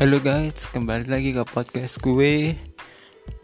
Halo 0.00 0.16
guys, 0.16 0.64
kembali 0.64 1.12
lagi 1.12 1.36
ke 1.36 1.44
podcast 1.44 2.00
gue. 2.00 2.56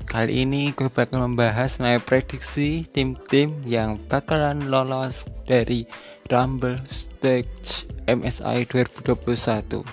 Kali 0.09 0.41
ini 0.41 0.73
gue 0.73 0.89
bakal 0.89 1.21
membahas 1.29 1.77
my 1.77 2.01
prediksi 2.01 2.89
tim-tim 2.97 3.61
yang 3.69 4.01
bakalan 4.09 4.73
lolos 4.73 5.29
dari 5.45 5.85
Rumble 6.33 6.81
Stage 6.89 7.85
MSI 8.09 8.65
2021 8.73 9.85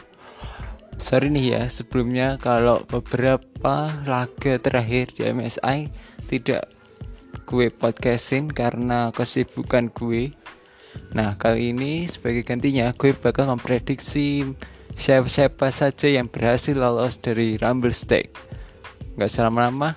Sorry 0.96 1.28
nih 1.36 1.60
ya, 1.60 1.68
sebelumnya 1.68 2.40
kalau 2.40 2.80
beberapa 2.88 3.92
laga 4.08 4.56
terakhir 4.56 5.20
di 5.20 5.28
MSI 5.36 5.92
tidak 6.32 6.72
gue 7.44 7.76
podcastin 7.76 8.48
karena 8.48 9.12
kesibukan 9.12 9.92
gue. 9.92 10.32
Nah 11.12 11.36
kali 11.36 11.76
ini 11.76 12.08
sebagai 12.08 12.48
gantinya 12.48 12.96
gue 12.96 13.12
bakal 13.12 13.52
memprediksi 13.52 14.48
siapa-siapa 14.98 15.70
saja 15.70 16.08
yang 16.10 16.30
berhasil 16.30 16.74
lolos 16.74 17.22
dari 17.22 17.58
Rumble 17.58 17.94
Stake. 17.94 18.34
Gak 19.14 19.30
lama-lama, 19.38 19.94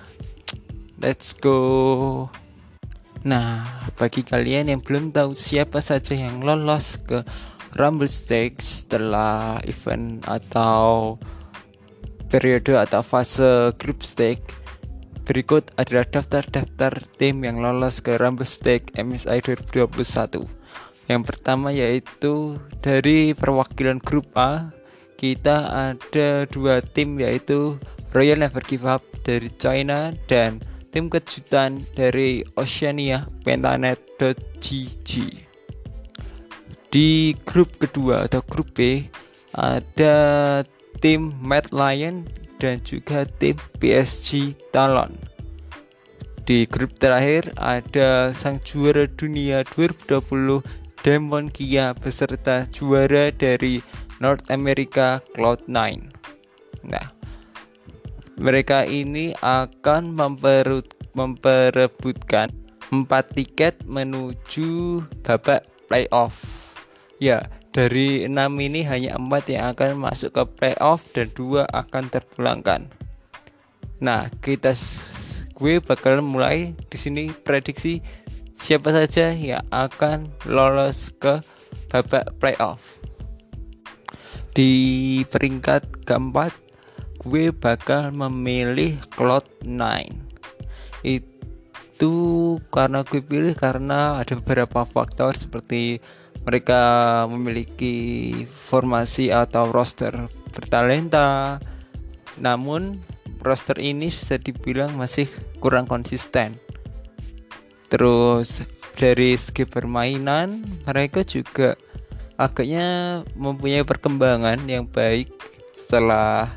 let's 1.01 1.33
go. 1.33 2.29
Nah, 3.25 3.65
bagi 3.97 4.21
kalian 4.21 4.69
yang 4.69 4.81
belum 4.81 5.09
tahu 5.09 5.33
siapa 5.33 5.81
saja 5.81 6.13
yang 6.13 6.45
lolos 6.45 7.01
ke 7.01 7.25
Rumble 7.75 8.09
Stake 8.09 8.61
setelah 8.61 9.59
event 9.65 10.21
atau 10.25 11.17
periode 12.27 12.75
atau 12.77 13.01
fase 13.01 13.73
group 13.79 14.03
stake, 14.03 14.43
berikut 15.27 15.71
adalah 15.79 16.05
daftar-daftar 16.07 17.03
tim 17.17 17.43
yang 17.43 17.59
lolos 17.59 18.03
ke 18.03 18.15
Rumble 18.15 18.47
Stake 18.47 18.93
MSI 18.95 19.43
2021. 19.43 20.45
Yang 21.07 21.23
pertama 21.23 21.71
yaitu 21.71 22.59
dari 22.83 23.31
perwakilan 23.31 24.03
grup 24.03 24.27
A 24.35 24.75
kita 25.17 25.91
ada 25.91 26.45
dua 26.47 26.79
tim 26.79 27.17
yaitu 27.17 27.75
Royal 28.13 28.39
Never 28.39 28.63
Give 28.63 28.85
Up 28.87 29.03
dari 29.25 29.49
China 29.57 30.13
dan 30.29 30.63
tim 30.93 31.09
kejutan 31.11 31.83
dari 31.97 32.45
Oceania 32.55 33.27
Pentanet.gg 33.43 35.11
di 36.87 37.35
grup 37.43 37.77
kedua 37.77 38.25
atau 38.25 38.39
grup 38.47 38.71
B 38.73 39.05
ada 39.53 40.15
tim 41.03 41.35
Mad 41.43 41.69
Lion 41.75 42.25
dan 42.57 42.81
juga 42.81 43.27
tim 43.37 43.53
PSG 43.77 44.57
Talon. 44.73 45.13
Di 46.47 46.63
grup 46.63 46.95
terakhir 46.95 47.51
ada 47.59 48.31
sang 48.31 48.63
juara 48.63 49.03
dunia 49.05 49.67
2020 49.75 50.63
Demon 51.03 51.51
Kia 51.51 51.91
beserta 51.91 52.65
juara 52.71 53.35
dari 53.35 53.83
North 54.17 54.49
America 54.49 55.21
Cloud9. 55.37 56.09
Nah, 56.87 57.07
mereka 58.37 58.85
ini 58.85 59.33
akan 59.41 60.13
memperut, 60.13 60.93
memperebutkan 61.17 62.53
4 62.93 63.09
tiket 63.33 63.81
menuju 63.83 65.03
babak 65.25 65.65
playoff. 65.89 66.37
Ya, 67.17 67.49
dari 67.73 68.29
6 68.29 68.33
ini 68.61 68.85
hanya 68.85 69.17
4 69.17 69.53
yang 69.53 69.65
akan 69.73 69.97
masuk 69.97 70.33
ke 70.33 70.43
playoff 70.57 71.05
dan 71.13 71.29
2 71.33 71.65
akan 71.65 72.03
terpulangkan. 72.13 72.81
Nah, 73.97 74.29
kita 74.41 74.77
gue 75.57 75.81
bakal 75.81 76.21
mulai 76.21 76.77
di 76.77 76.97
sini 77.01 77.33
prediksi 77.33 78.05
siapa 78.53 78.93
saja 78.93 79.33
yang 79.33 79.65
akan 79.73 80.29
lolos 80.45 81.09
ke 81.17 81.41
babak 81.89 82.29
playoff 82.37 82.96
di 84.57 85.21
peringkat 85.29 86.01
keempat 86.01 86.49
gue 87.21 87.53
bakal 87.53 88.09
memilih 88.09 88.97
Cloud9 89.13 89.77
itu 91.05 92.13
karena 92.73 93.05
gue 93.05 93.21
pilih 93.21 93.53
karena 93.53 94.17
ada 94.17 94.33
beberapa 94.41 94.81
faktor 94.81 95.37
seperti 95.37 96.01
mereka 96.41 96.81
memiliki 97.29 98.33
formasi 98.49 99.29
atau 99.29 99.69
roster 99.69 100.25
bertalenta. 100.49 101.61
Namun 102.41 102.97
roster 103.45 103.77
ini 103.77 104.09
bisa 104.09 104.41
dibilang 104.41 104.97
masih 104.97 105.29
kurang 105.61 105.85
konsisten. 105.85 106.57
Terus 107.93 108.65
dari 108.97 109.37
segi 109.37 109.69
permainan 109.69 110.65
mereka 110.89 111.21
juga 111.21 111.77
agaknya 112.37 113.21
mempunyai 113.33 113.83
perkembangan 113.83 114.61
yang 114.69 114.85
baik. 114.85 115.33
Setelah 115.73 116.53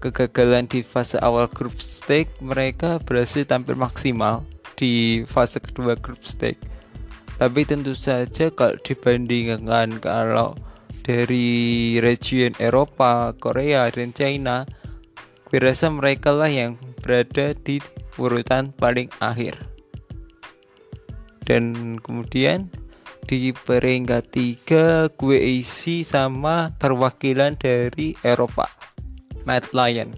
kegagalan 0.00 0.68
di 0.68 0.84
fase 0.84 1.16
awal 1.20 1.48
grup 1.48 1.76
stage 1.80 2.28
mereka 2.40 3.00
berhasil 3.00 3.44
tampil 3.48 3.76
maksimal 3.76 4.44
di 4.76 5.24
fase 5.24 5.62
kedua 5.62 5.96
grup 5.96 6.20
stage 6.20 6.60
tapi 7.34 7.66
tentu 7.66 7.98
saja 7.98 8.46
kalau 8.54 8.78
dibandingkan 8.78 9.98
kalau 9.98 10.54
dari 11.04 11.98
region 12.00 12.54
Eropa, 12.62 13.34
Korea, 13.36 13.90
dan 13.90 14.14
China 14.14 14.64
gue 15.50 15.58
rasa 15.60 15.90
mereka 15.90 16.32
lah 16.32 16.48
yang 16.48 16.78
berada 17.02 17.52
di 17.54 17.78
urutan 18.16 18.72
paling 18.74 19.10
akhir. 19.20 19.54
Dan 21.44 21.98
kemudian 22.00 22.72
di 23.26 23.50
peringkat 23.50 24.24
tiga 24.30 25.08
gue 25.08 25.40
isi 25.40 26.04
sama 26.04 26.76
perwakilan 26.76 27.56
dari 27.58 28.14
Eropa 28.22 28.68
Mad 29.48 29.72
Lion 29.72 30.14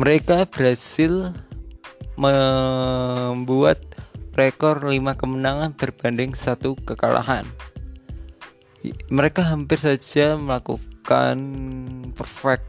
mereka 0.00 0.48
berhasil 0.48 1.34
membuat 2.16 3.80
rekor 4.32 4.80
5 4.80 4.96
kemenangan 5.20 5.76
berbanding 5.76 6.32
satu 6.32 6.72
kekalahan. 6.88 7.44
Mereka 9.12 9.44
hampir 9.44 9.76
saja 9.76 10.40
melakukan 10.40 11.36
perfect 12.16 12.64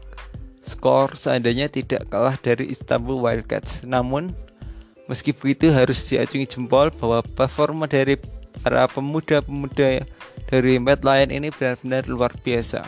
skor 0.60 1.16
seandainya 1.16 1.72
tidak 1.72 2.12
kalah 2.12 2.36
dari 2.36 2.68
Istanbul 2.68 3.24
Wildcats. 3.24 3.88
Namun 3.88 4.36
meski 5.08 5.32
begitu 5.32 5.72
harus 5.72 6.04
diacungi 6.04 6.44
jempol 6.44 6.92
bahwa 6.92 7.24
performa 7.24 7.88
dari 7.88 8.20
para 8.60 8.84
pemuda-pemuda 8.92 10.04
dari 10.52 10.76
Mad 10.76 11.00
Lion 11.00 11.32
ini 11.32 11.48
benar-benar 11.48 12.04
luar 12.12 12.32
biasa. 12.44 12.84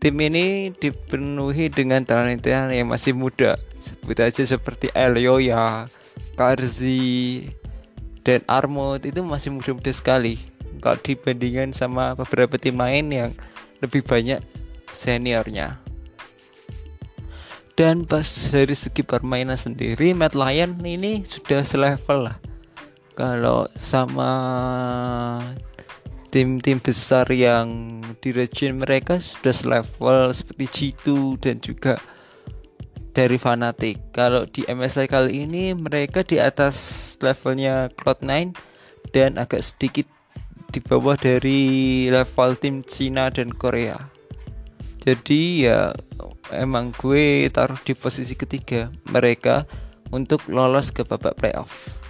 Tim 0.00 0.16
ini 0.16 0.72
dipenuhi 0.72 1.68
dengan 1.68 2.00
talenta 2.08 2.48
yang 2.48 2.88
masih 2.88 3.12
muda, 3.12 3.60
sebut 3.84 4.16
aja 4.16 4.40
seperti 4.48 4.88
Elioya, 4.96 5.92
Karzi, 6.40 7.52
dan 8.24 8.40
Armut 8.48 9.04
itu 9.04 9.20
masih 9.20 9.52
muda-muda 9.52 9.92
sekali. 9.92 10.40
Kalau 10.80 10.96
dibandingkan 10.96 11.76
sama 11.76 12.16
beberapa 12.16 12.56
tim 12.56 12.80
lain 12.80 13.12
yang 13.12 13.30
lebih 13.84 14.00
banyak 14.00 14.40
seniornya. 14.88 15.76
Dan 17.76 18.08
pas 18.08 18.24
dari 18.48 18.72
segi 18.72 19.04
permainan 19.04 19.60
sendiri, 19.60 20.16
Mad 20.16 20.32
Lion 20.32 20.80
ini 20.80 21.28
sudah 21.28 21.60
selevel 21.60 22.24
lah 22.24 22.39
kalau 23.14 23.66
sama 23.76 24.32
tim-tim 26.30 26.78
besar 26.78 27.26
yang 27.34 27.98
di 28.22 28.30
region 28.30 28.78
mereka 28.78 29.18
sudah 29.18 29.50
selevel 29.50 30.30
seperti 30.30 30.94
G2 30.94 31.06
dan 31.42 31.58
juga 31.58 31.98
dari 33.10 33.36
Fnatic. 33.36 34.14
Kalau 34.14 34.46
di 34.46 34.62
MSI 34.62 35.10
kali 35.10 35.42
ini 35.42 35.74
mereka 35.74 36.22
di 36.22 36.38
atas 36.38 37.18
levelnya 37.18 37.90
Cloud9 37.98 38.54
dan 39.10 39.36
agak 39.42 39.66
sedikit 39.66 40.06
di 40.70 40.78
bawah 40.78 41.18
dari 41.18 42.06
level 42.06 42.54
tim 42.54 42.86
Cina 42.86 43.26
dan 43.34 43.50
Korea. 43.50 43.98
Jadi 45.02 45.66
ya 45.66 45.90
emang 46.54 46.94
gue 46.94 47.50
taruh 47.50 47.78
di 47.82 47.98
posisi 47.98 48.38
ketiga 48.38 48.94
mereka 49.10 49.66
untuk 50.14 50.46
lolos 50.46 50.94
ke 50.94 51.02
babak 51.02 51.34
playoff 51.38 52.00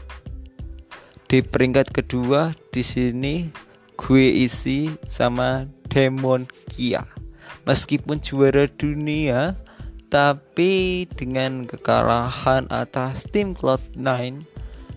di 1.30 1.46
peringkat 1.46 1.94
kedua 1.94 2.50
di 2.74 2.82
sini 2.82 3.46
gue 3.94 4.26
isi 4.42 4.90
sama 5.06 5.70
Demon 5.86 6.50
Kia. 6.66 7.06
Meskipun 7.70 8.18
juara 8.18 8.66
dunia 8.66 9.54
tapi 10.10 11.06
dengan 11.14 11.70
kekalahan 11.70 12.66
atas 12.66 13.30
tim 13.30 13.54
Cloud9 13.54 14.02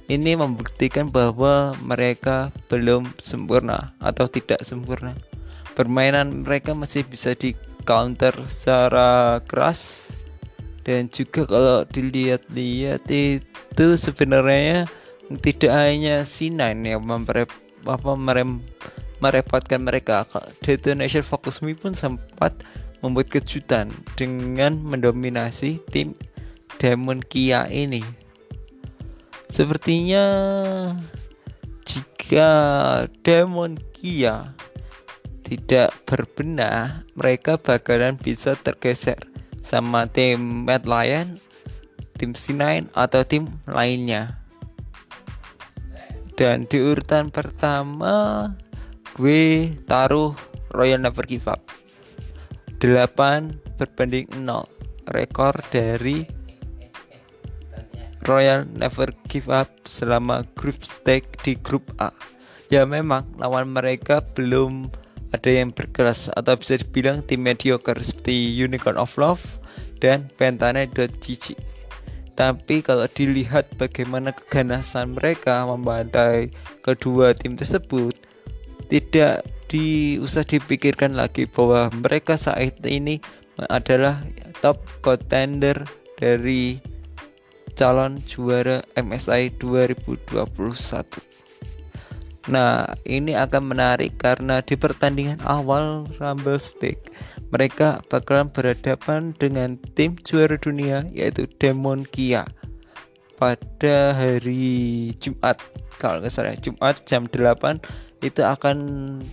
ini 0.10 0.32
membuktikan 0.34 1.14
bahwa 1.14 1.78
mereka 1.86 2.50
belum 2.66 3.14
sempurna 3.22 3.94
atau 4.02 4.26
tidak 4.26 4.66
sempurna. 4.66 5.14
Permainan 5.78 6.42
mereka 6.42 6.74
masih 6.74 7.06
bisa 7.06 7.38
di 7.38 7.54
counter 7.86 8.34
secara 8.50 9.38
keras. 9.46 10.10
Dan 10.82 11.08
juga 11.14 11.48
kalau 11.48 11.88
dilihat-lihat 11.88 13.08
itu 13.08 13.88
sebenarnya 13.96 14.90
tidak 15.42 15.72
hanya 15.72 16.28
C9 16.28 16.84
yang 16.84 17.02
memperep, 17.04 17.48
apa, 17.88 18.12
merem, 18.16 18.60
merepotkan 19.24 19.84
mereka 19.88 20.28
Detonation 20.60 21.24
Focus 21.24 21.64
Me 21.64 21.76
pun 21.76 21.96
sempat 21.96 22.52
membuat 23.00 23.32
kejutan 23.32 23.92
dengan 24.20 24.80
mendominasi 24.80 25.80
tim 25.92 26.16
Demon 26.80 27.24
Kia 27.24 27.68
ini. 27.72 28.04
Sepertinya 29.48 30.26
jika 31.86 32.50
Demon 33.22 33.80
Kia 33.96 34.56
tidak 35.44 35.94
berbenah, 36.10 37.06
mereka 37.14 37.60
bakalan 37.60 38.18
bisa 38.18 38.58
tergeser 38.58 39.20
sama 39.64 40.10
tim 40.10 40.66
Mad 40.68 40.84
Lion, 40.90 41.40
tim 42.18 42.34
C9 42.34 42.90
atau 42.98 43.22
tim 43.24 43.48
lainnya. 43.70 44.43
Dan 46.44 46.68
di 46.68 46.76
urutan 46.76 47.32
pertama 47.32 48.52
gue 49.16 49.72
taruh 49.88 50.36
Royal 50.76 51.00
Never 51.00 51.24
Give 51.24 51.48
Up. 51.48 51.64
8 52.84 53.80
berbanding 53.80 54.28
0 54.44 54.68
rekor 55.08 55.56
dari 55.72 56.28
Royal 58.28 58.68
Never 58.76 59.16
Give 59.32 59.48
Up 59.56 59.72
selama 59.88 60.44
grup 60.60 60.84
stage 60.84 61.32
di 61.48 61.56
grup 61.56 61.88
A. 62.04 62.12
Ya 62.68 62.84
memang 62.84 63.24
lawan 63.40 63.72
mereka 63.72 64.20
belum 64.20 64.92
ada 65.32 65.48
yang 65.48 65.72
berkelas 65.72 66.28
atau 66.36 66.60
bisa 66.60 66.76
dibilang 66.76 67.24
tim 67.24 67.40
mediocre 67.40 68.04
seperti 68.04 68.52
Unicorn 68.60 69.00
of 69.00 69.16
Love 69.16 69.64
dan 70.04 70.28
Pentane.gg 70.36 71.56
tapi 72.34 72.82
kalau 72.82 73.06
dilihat 73.06 73.70
bagaimana 73.78 74.34
keganasan 74.34 75.14
mereka 75.14 75.66
membantai 75.70 76.50
kedua 76.82 77.38
tim 77.38 77.54
tersebut 77.54 78.18
tidak 78.90 79.46
diusah 79.70 80.46
dipikirkan 80.46 81.18
lagi 81.18 81.46
bahwa 81.50 81.90
mereka 81.94 82.38
saat 82.38 82.78
ini 82.86 83.22
adalah 83.70 84.22
top 84.62 84.82
contender 85.06 85.86
dari 86.18 86.78
calon 87.74 88.22
juara 88.22 88.86
MSI 88.98 89.58
2021. 89.58 90.54
Nah, 92.52 92.92
ini 93.08 93.34
akan 93.40 93.64
menarik 93.72 94.20
karena 94.20 94.60
di 94.60 94.76
pertandingan 94.76 95.40
awal 95.48 96.06
Rumble 96.20 96.60
Stick 96.60 97.13
mereka 97.54 98.02
bakalan 98.10 98.50
berhadapan 98.50 99.38
dengan 99.38 99.78
tim 99.94 100.18
juara 100.26 100.58
dunia 100.58 101.06
yaitu 101.14 101.46
Demon 101.62 102.02
Kia 102.02 102.50
pada 103.38 104.18
hari 104.18 105.14
Jumat 105.22 105.62
kalau 106.02 106.18
nggak 106.18 106.34
salah 106.34 106.58
Jumat 106.58 107.06
jam 107.06 107.30
8 107.30 107.78
itu 108.26 108.42
akan 108.42 108.78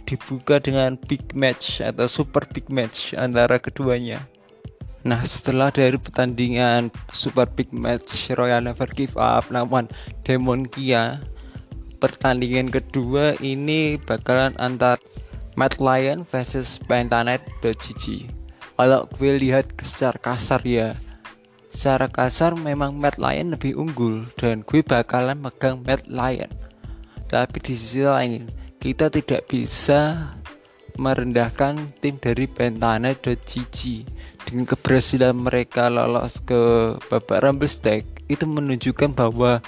dibuka 0.05 0.61
dengan 0.61 1.01
big 1.09 1.33
match 1.33 1.81
atau 1.81 2.05
super 2.05 2.45
big 2.53 2.69
match 2.69 3.17
antara 3.17 3.57
keduanya. 3.57 4.21
Nah 5.01 5.25
setelah 5.25 5.73
dari 5.73 5.97
pertandingan 5.97 6.93
super 7.17 7.49
big 7.49 7.73
match 7.73 8.29
Royal 8.37 8.61
Never 8.61 8.91
Give 8.93 9.17
Up 9.17 9.49
lawan 9.49 9.89
Demon 10.29 10.69
Kia 10.69 11.25
Pertandingan 12.01 12.73
kedua 12.73 13.37
ini 13.45 14.01
bakalan 14.01 14.57
antar 14.57 14.97
Mad 15.55 15.79
Lion 15.83 16.27
versus 16.29 16.79
Pentanet.gg 16.85 18.05
Kalau 18.77 19.07
gue 19.17 19.33
lihat 19.39 19.71
secara 19.83 20.19
kasar 20.19 20.63
ya 20.63 20.95
Secara 21.71 22.11
kasar 22.11 22.59
memang 22.59 22.99
Mad 22.99 23.19
Lion 23.19 23.55
lebih 23.55 23.79
unggul 23.79 24.27
Dan 24.39 24.67
gue 24.67 24.83
bakalan 24.83 25.39
megang 25.39 25.83
Mad 25.87 26.07
Lion 26.07 26.51
Tapi 27.27 27.57
di 27.63 27.75
sisi 27.79 28.03
lain 28.03 28.51
kita 28.81 29.13
tidak 29.13 29.45
bisa 29.45 30.33
merendahkan 30.97 31.93
tim 32.01 32.17
dari 32.17 32.49
Pentane.gg 32.49 33.79
dengan 34.49 34.65
keberhasilan 34.67 35.37
mereka 35.37 35.93
lolos 35.93 36.41
ke 36.43 36.97
babak 37.13 37.45
Rumble 37.45 37.71
Stack 37.71 38.25
itu 38.27 38.45
menunjukkan 38.49 39.13
bahwa 39.13 39.61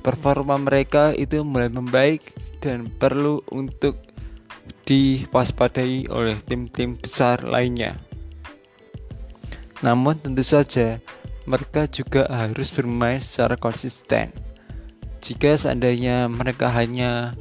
performa 0.00 0.56
mereka 0.56 1.12
itu 1.14 1.44
mulai 1.44 1.68
membaik 1.68 2.32
dan 2.60 2.88
perlu 2.88 3.44
untuk 3.52 4.09
diwaspadai 4.90 6.10
oleh 6.10 6.34
tim-tim 6.42 6.98
besar 6.98 7.46
lainnya. 7.46 7.94
Namun 9.86 10.18
tentu 10.18 10.42
saja 10.42 10.98
mereka 11.46 11.86
juga 11.86 12.26
harus 12.26 12.74
bermain 12.74 13.22
secara 13.22 13.54
konsisten. 13.54 14.34
Jika 15.22 15.54
seandainya 15.54 16.26
mereka 16.26 16.74
hanya 16.74 17.38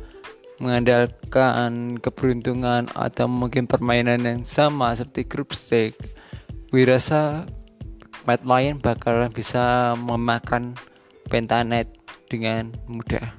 mengandalkan 0.61 1.97
keberuntungan 1.97 2.91
atau 2.93 3.25
mungkin 3.25 3.65
permainan 3.65 4.21
yang 4.27 4.43
sama 4.43 4.91
seperti 4.91 5.23
group 5.23 5.55
stage 5.55 5.95
gue 6.69 6.83
rasa 6.83 7.47
Mad 8.27 8.43
Lion 8.43 8.77
bakalan 8.77 9.31
bisa 9.31 9.95
memakan 9.95 10.75
Pentanet 11.31 11.87
dengan 12.27 12.75
mudah 12.91 13.31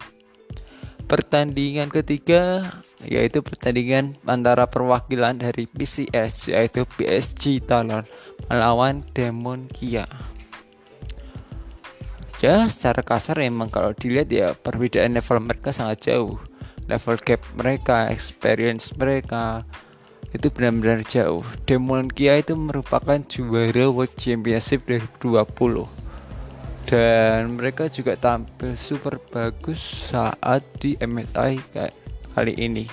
pertandingan 1.04 1.92
ketiga 1.92 2.72
yaitu 3.08 3.40
pertandingan 3.40 4.16
antara 4.28 4.68
perwakilan 4.68 5.40
dari 5.40 5.64
PCS 5.64 6.52
yaitu 6.52 6.84
PSG 6.84 7.64
Talon 7.64 8.04
melawan 8.48 9.06
Demon 9.16 9.68
Kia. 9.72 10.04
Ya 12.40 12.64
secara 12.72 13.04
kasar 13.04 13.36
emang 13.44 13.68
kalau 13.68 13.92
dilihat 13.92 14.28
ya 14.32 14.48
perbedaan 14.56 15.12
level 15.16 15.44
mereka 15.44 15.76
sangat 15.76 16.08
jauh. 16.12 16.40
Level 16.88 17.16
gap 17.22 17.44
mereka, 17.54 18.08
experience 18.08 18.90
mereka 18.96 19.62
itu 20.32 20.48
benar-benar 20.48 21.04
jauh. 21.04 21.44
Demon 21.68 22.08
Kia 22.08 22.40
itu 22.40 22.56
merupakan 22.56 23.20
juara 23.28 23.92
World 23.92 24.16
Championship 24.16 24.88
2020 24.88 26.00
dan 26.88 27.54
mereka 27.54 27.86
juga 27.86 28.18
tampil 28.18 28.74
super 28.74 29.22
bagus 29.30 30.10
saat 30.10 30.66
di 30.82 30.98
MSI 30.98 31.62
kali 32.34 32.54
ini. 32.56 32.86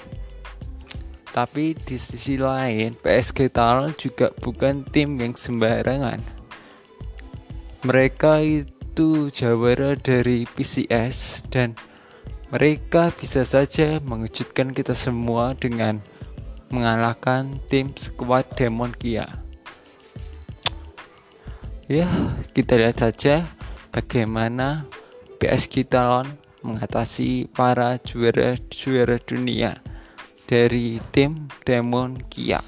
Tapi 1.32 1.78
di 1.78 2.02
sisi 2.02 2.34
lain, 2.34 2.98
PSG 2.98 3.54
Talon 3.54 3.94
juga 3.94 4.34
bukan 4.42 4.82
tim 4.90 5.22
yang 5.22 5.38
sembarangan. 5.38 6.18
Mereka 7.86 8.42
itu 8.42 9.30
jawara 9.30 9.94
dari 9.94 10.50
PCS 10.50 11.46
dan 11.54 11.78
mereka 12.50 13.14
bisa 13.14 13.46
saja 13.46 14.02
mengejutkan 14.02 14.74
kita 14.74 14.98
semua 14.98 15.54
dengan 15.54 16.02
mengalahkan 16.74 17.62
tim 17.70 17.94
sekuat 17.94 18.58
Demon 18.58 18.96
Kia. 18.98 19.28
Ya, 21.86 22.10
kita 22.52 22.82
lihat 22.82 23.00
saja 23.00 23.48
bagaimana 23.94 24.90
PSG 25.38 25.86
Talon 25.86 26.47
mengatasi 26.68 27.48
para 27.56 27.96
juara-juara 28.04 29.16
dunia 29.24 29.80
dari 30.44 31.00
tim 31.16 31.48
Demon 31.64 32.20
Kia. 32.28 32.60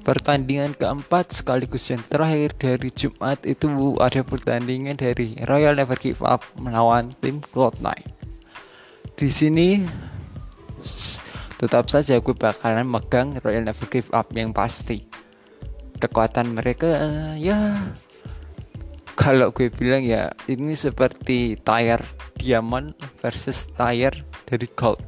Pertandingan 0.00 0.72
keempat 0.72 1.36
sekaligus 1.36 1.92
yang 1.92 2.00
terakhir 2.08 2.56
dari 2.56 2.88
Jumat 2.88 3.44
itu 3.44 3.68
ada 4.00 4.24
pertandingan 4.24 4.96
dari 4.96 5.36
Royal 5.44 5.76
Never 5.76 6.00
Give 6.00 6.24
Up 6.24 6.40
melawan 6.56 7.12
tim 7.20 7.44
Cloud9 7.52 8.20
di 9.20 9.28
sini 9.28 9.84
tetap 11.60 11.92
saja 11.92 12.16
gue 12.24 12.32
bakalan 12.32 12.88
megang 12.88 13.36
Royal 13.44 13.68
Never 13.68 13.84
Give 13.92 14.08
Up 14.16 14.32
yang 14.32 14.56
pasti 14.56 15.04
kekuatan 16.00 16.56
mereka 16.56 16.88
ya 17.36 17.76
kalau 19.12 19.52
gue 19.52 19.68
bilang 19.68 20.00
ya 20.00 20.32
ini 20.48 20.72
seperti 20.72 21.60
tire 21.60 22.00
diamond 22.40 22.96
versus 23.20 23.68
tire 23.76 24.24
dari 24.48 24.64
gold. 24.72 25.04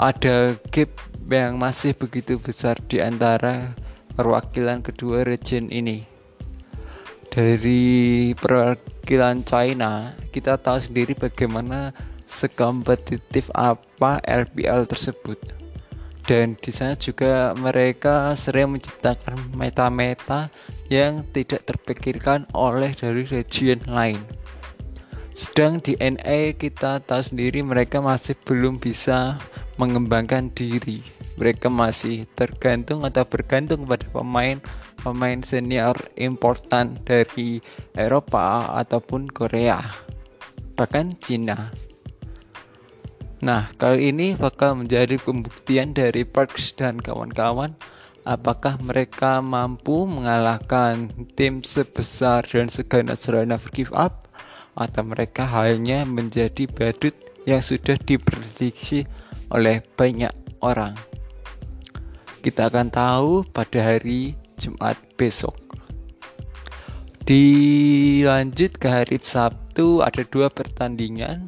Ada 0.00 0.56
gap 0.72 0.88
yang 1.28 1.60
masih 1.60 1.92
begitu 1.92 2.40
besar 2.40 2.80
di 2.88 2.98
antara 2.98 3.76
perwakilan 4.16 4.80
kedua 4.80 5.22
region 5.28 5.68
ini. 5.68 6.08
Dari 7.28 8.32
perwakilan 8.36 9.44
China 9.44 10.16
kita 10.32 10.56
tahu 10.56 10.80
sendiri 10.80 11.12
bagaimana 11.12 11.92
sekompetitif 12.24 13.52
apa 13.52 14.20
LPL 14.24 14.88
tersebut. 14.88 15.36
Dan 16.22 16.54
di 16.54 16.70
sana 16.70 16.94
juga 16.94 17.50
mereka 17.58 18.32
sering 18.38 18.78
menciptakan 18.78 19.52
meta-meta 19.58 20.48
yang 20.86 21.26
tidak 21.34 21.66
terpikirkan 21.66 22.46
oleh 22.54 22.94
dari 22.94 23.26
region 23.26 23.82
lain. 23.90 24.22
Sedang 25.32 25.80
di 25.80 25.96
NA 25.96 26.52
kita 26.60 27.00
tahu 27.00 27.24
sendiri 27.24 27.64
mereka 27.64 28.04
masih 28.04 28.36
belum 28.44 28.76
bisa 28.76 29.40
mengembangkan 29.80 30.52
diri. 30.52 31.00
Mereka 31.40 31.72
masih 31.72 32.28
tergantung 32.36 33.08
atau 33.08 33.24
bergantung 33.24 33.88
pada 33.88 34.04
pemain-pemain 34.12 35.40
senior 35.40 35.96
important 36.20 37.00
dari 37.08 37.64
Eropa 37.96 38.76
ataupun 38.76 39.32
Korea, 39.32 39.80
bahkan 40.76 41.16
Cina. 41.16 41.72
Nah, 43.40 43.72
kali 43.80 44.12
ini 44.12 44.36
bakal 44.36 44.84
menjadi 44.84 45.16
pembuktian 45.16 45.96
dari 45.96 46.28
Parks 46.28 46.76
dan 46.76 47.00
kawan-kawan 47.00 47.74
apakah 48.22 48.78
mereka 48.78 49.42
mampu 49.42 50.06
mengalahkan 50.06 51.10
tim 51.34 51.64
sebesar 51.66 52.46
dan 52.46 52.70
segala 52.70 53.18
serana 53.18 53.58
Give 53.74 53.90
Up 53.96 54.30
atau 54.72 55.02
mereka 55.04 55.44
hanya 55.44 56.04
menjadi 56.08 56.64
badut 56.68 57.12
yang 57.44 57.60
sudah 57.60 57.98
diprediksi 57.98 59.04
oleh 59.52 59.84
banyak 59.96 60.32
orang. 60.62 60.96
Kita 62.42 62.66
akan 62.72 62.88
tahu 62.90 63.46
pada 63.46 63.78
hari 63.94 64.34
Jumat 64.58 64.98
besok. 65.14 65.54
Dilanjut 67.22 68.82
ke 68.82 68.88
hari 68.90 69.22
Sabtu 69.22 70.02
ada 70.02 70.26
dua 70.26 70.50
pertandingan. 70.50 71.46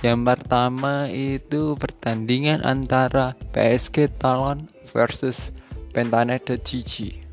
Yang 0.00 0.20
pertama 0.32 1.12
itu 1.12 1.76
pertandingan 1.76 2.64
antara 2.64 3.36
PSG 3.52 4.08
Talon 4.16 4.64
versus 4.96 5.52
Pentanet.gg. 5.92 7.29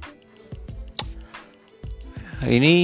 Ini 2.38 2.78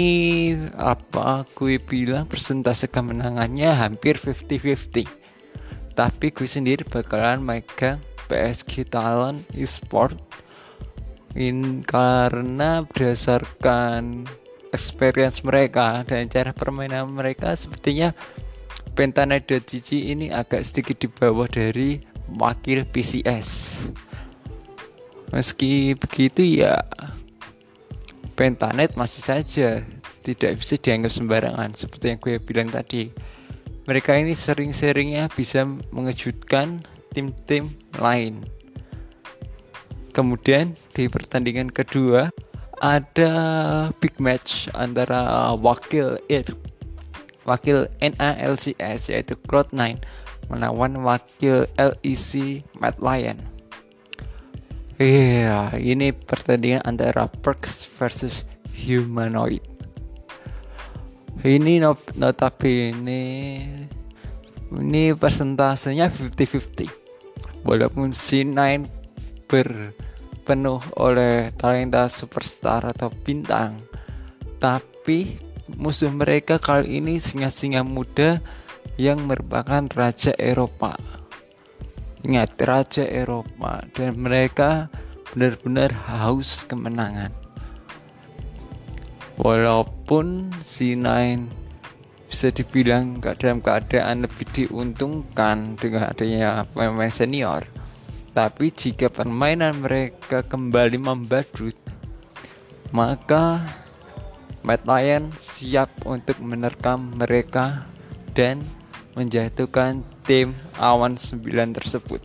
apa 0.74 1.46
gue 1.54 1.78
bilang 1.78 2.26
persentase 2.26 2.90
kemenangannya 2.90 3.70
hampir 3.70 4.18
50-50. 4.18 5.06
Tapi 5.94 6.26
gue 6.34 6.50
sendiri 6.50 6.82
bakalan 6.82 7.38
megang 7.38 8.02
PSG 8.26 8.90
Talon 8.90 9.46
Esport 9.54 10.18
in 11.38 11.86
karena 11.86 12.82
berdasarkan 12.82 14.26
experience 14.74 15.46
mereka 15.46 16.02
dan 16.02 16.26
cara 16.34 16.50
permainan 16.50 17.14
mereka 17.14 17.54
sepertinya 17.54 18.14
Pentanet.gg 18.94 19.90
ini 19.90 20.30
agak 20.30 20.66
sedikit 20.66 20.98
di 21.02 21.10
bawah 21.10 21.50
dari 21.50 22.02
wakil 22.30 22.86
PCS 22.90 23.50
meski 25.34 25.98
begitu 25.98 26.62
ya 26.62 26.78
Pentanet 28.44 29.00
masih 29.00 29.24
saja 29.24 29.88
tidak 30.20 30.60
bisa 30.60 30.76
dianggap 30.76 31.16
sembarangan 31.16 31.72
seperti 31.72 32.12
yang 32.12 32.20
gue 32.20 32.36
bilang 32.44 32.68
tadi 32.68 33.08
mereka 33.88 34.20
ini 34.20 34.36
sering-seringnya 34.36 35.32
bisa 35.32 35.64
mengejutkan 35.96 36.84
tim-tim 37.16 37.72
lain 37.96 38.44
kemudian 40.12 40.76
di 40.92 41.08
pertandingan 41.08 41.72
kedua 41.72 42.36
ada 42.84 43.32
big 44.04 44.20
match 44.20 44.68
antara 44.76 45.56
wakil 45.56 46.20
Air 46.28 46.52
wakil 47.48 47.88
NALCS 48.04 49.08
yaitu 49.08 49.40
Cloud9 49.48 50.04
melawan 50.52 51.00
wakil 51.00 51.64
LEC 51.80 52.60
Mad 52.76 53.00
Lion. 53.00 53.53
Iya, 55.02 55.74
yeah, 55.74 55.82
ini 55.82 56.14
pertandingan 56.14 56.86
antara 56.86 57.26
Perks 57.26 57.82
versus 57.98 58.46
Humanoid. 58.78 59.66
Ini 61.42 61.82
notabene 62.14 63.26
ini 64.70 65.04
persentasenya 65.18 66.14
50-50. 66.14 67.66
Walaupun 67.66 68.14
C9 68.14 68.86
ber 69.50 69.98
penuh 70.46 70.84
oleh 71.00 71.50
talenta 71.56 72.06
superstar 72.12 72.84
atau 72.92 73.08
bintang 73.24 73.80
tapi 74.60 75.40
musuh 75.80 76.12
mereka 76.12 76.60
kali 76.60 77.00
ini 77.00 77.18
singa-singa 77.18 77.82
muda 77.82 78.44
yang 79.00 79.24
merupakan 79.24 79.88
raja 79.96 80.36
Eropa 80.36 81.00
ingat 82.24 82.56
raja 82.64 83.04
Eropa 83.06 83.84
dan 83.94 84.18
mereka 84.18 84.90
benar-benar 85.32 85.92
haus 86.10 86.66
kemenangan. 86.66 87.32
Walaupun 89.38 90.50
C9 90.64 91.08
bisa 92.28 92.50
dibilang 92.50 93.22
dalam 93.22 93.62
keadaan 93.62 94.26
lebih 94.26 94.46
diuntungkan 94.50 95.78
dengan 95.78 96.10
adanya 96.10 96.66
pemain 96.74 97.14
senior 97.14 97.66
tapi 98.34 98.74
jika 98.74 99.14
permainan 99.14 99.86
mereka 99.86 100.42
kembali 100.42 100.98
membadut, 100.98 101.78
maka 102.90 103.62
Mad 104.66 104.82
Lion 104.90 105.30
siap 105.38 105.94
untuk 106.02 106.42
menerkam 106.42 107.14
mereka 107.14 107.86
dan 108.34 108.66
menjatuhkan 109.14 110.06
tim 110.26 110.58
awan 110.78 111.18
9 111.18 111.46
tersebut. 111.78 112.22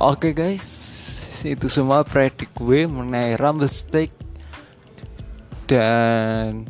Oke 0.00 0.32
okay 0.32 0.32
guys, 0.32 0.68
itu 1.44 1.68
semua 1.68 2.02
predik 2.02 2.52
gue 2.56 2.88
mengenai 2.88 3.36
Rumble 3.36 3.68
Stake 3.68 4.14
dan 5.68 6.64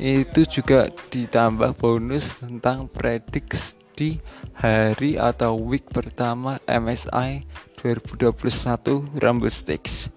itu 0.00 0.42
juga 0.48 0.90
ditambah 1.10 1.78
bonus 1.78 2.42
tentang 2.42 2.90
prediksi 2.90 3.78
di 3.92 4.18
hari 4.56 5.20
atau 5.20 5.54
week 5.54 5.86
pertama 5.92 6.58
MSI 6.64 7.44
2021 7.78 9.20
Rumble 9.20 9.52
Stakes. 9.52 10.08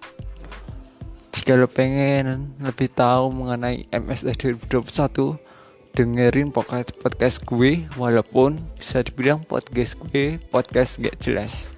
Jika 1.36 1.54
lo 1.54 1.68
pengen 1.68 2.56
lebih 2.58 2.88
tahu 2.90 3.30
mengenai 3.30 3.84
MSI 3.92 4.32
2021, 4.34 5.45
dengerin 5.96 6.52
podcast 6.52 7.40
gue 7.48 7.88
walaupun 7.96 8.60
bisa 8.76 9.00
dibilang 9.00 9.40
podcast 9.48 9.96
gue 9.96 10.36
podcast 10.52 11.00
gak 11.00 11.16
jelas. 11.24 11.72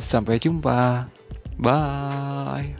Sampai 0.00 0.40
jumpa. 0.40 1.12
Bye. 1.60 2.72